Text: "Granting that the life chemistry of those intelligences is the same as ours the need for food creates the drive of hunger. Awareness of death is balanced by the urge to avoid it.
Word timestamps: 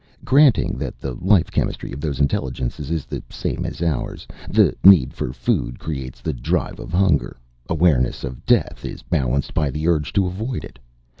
"Granting 0.25 0.79
that 0.79 0.99
the 0.99 1.13
life 1.13 1.51
chemistry 1.51 1.91
of 1.91 2.01
those 2.01 2.19
intelligences 2.19 2.89
is 2.89 3.05
the 3.05 3.21
same 3.29 3.67
as 3.67 3.83
ours 3.83 4.25
the 4.49 4.75
need 4.83 5.13
for 5.13 5.31
food 5.31 5.77
creates 5.77 6.21
the 6.21 6.33
drive 6.33 6.79
of 6.79 6.91
hunger. 6.91 7.37
Awareness 7.69 8.23
of 8.23 8.43
death 8.47 8.83
is 8.83 9.03
balanced 9.03 9.53
by 9.53 9.69
the 9.69 9.87
urge 9.87 10.11
to 10.13 10.25
avoid 10.25 10.63
it. 10.63 10.79